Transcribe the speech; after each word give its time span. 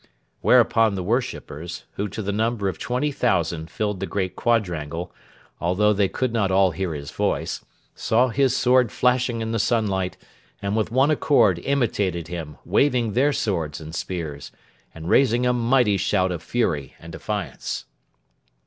Whereupon 0.39 0.95
the 0.95 1.03
worshippers, 1.03 1.83
who 1.91 2.07
to 2.07 2.23
the 2.23 2.31
number 2.31 2.67
of 2.67 2.79
20,000 2.79 3.69
filled 3.69 3.99
the 3.99 4.07
great 4.07 4.35
quadrangle 4.35 5.13
although 5.59 5.93
they 5.93 6.07
could 6.07 6.33
not 6.33 6.49
all 6.49 6.71
hear 6.71 6.95
his 6.95 7.11
voice 7.11 7.63
saw 7.93 8.29
his 8.29 8.57
sword 8.57 8.91
flashing 8.91 9.41
in 9.41 9.51
the 9.51 9.59
sunlight, 9.59 10.17
and 10.59 10.75
with 10.75 10.89
one 10.91 11.11
accord 11.11 11.59
imitated 11.59 12.29
him, 12.29 12.57
waving 12.65 13.13
their 13.13 13.31
swords 13.31 13.79
and 13.79 13.93
spears, 13.93 14.51
and 14.95 15.07
raising 15.07 15.45
a 15.45 15.53
mighty 15.53 15.97
shout 15.97 16.31
of 16.31 16.41
fury 16.41 16.95
and 16.99 17.11
defiance. 17.11 17.85